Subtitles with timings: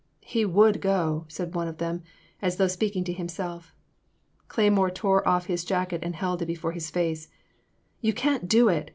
[0.35, 2.01] ''He would go," said one of them,
[2.41, 3.71] as though speaking to himself.
[4.49, 7.27] Cleymore tore off his jacket and held it before his face.
[8.01, 8.89] You can't do it